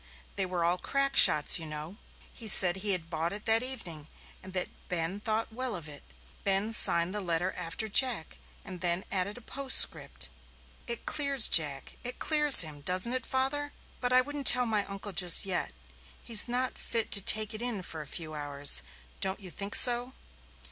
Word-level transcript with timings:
They 0.33 0.47
were 0.47 0.63
all 0.65 0.79
crack 0.79 1.15
shots, 1.15 1.59
you 1.59 1.67
know. 1.67 1.97
He 2.33 2.47
said 2.47 2.77
he 2.77 2.93
had 2.93 3.11
bought 3.11 3.33
it 3.33 3.45
that 3.45 3.61
evening, 3.61 4.07
and 4.41 4.51
that 4.53 4.69
Ben 4.89 5.19
thought 5.19 5.53
well 5.53 5.75
of 5.75 5.87
it. 5.87 6.01
Ben 6.43 6.73
signed 6.73 7.13
the 7.13 7.21
letter 7.21 7.51
after 7.51 7.87
Jack, 7.87 8.39
and 8.65 8.81
then 8.81 9.05
added 9.11 9.37
a 9.37 9.41
postscript. 9.41 10.29
It 10.87 11.05
clears 11.05 11.47
Jack 11.47 11.99
it 12.03 12.17
clears 12.17 12.61
him. 12.61 12.81
Doesn't 12.81 13.13
it, 13.13 13.27
father? 13.27 13.73
But 13.99 14.11
I 14.11 14.21
wouldn't 14.21 14.47
tell 14.47 14.65
my 14.65 14.85
uncle 14.87 15.11
just 15.11 15.45
yet. 15.45 15.71
He's 16.23 16.47
not 16.47 16.79
fit 16.79 17.11
to 17.11 17.21
take 17.21 17.53
it 17.53 17.61
in 17.61 17.83
for 17.83 18.01
a 18.01 18.07
few 18.07 18.33
hours 18.33 18.81
don't 19.19 19.39
you 19.39 19.51
think 19.51 19.75
so?" 19.75 20.13